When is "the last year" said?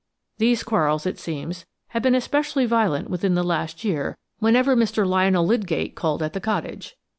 3.35-4.17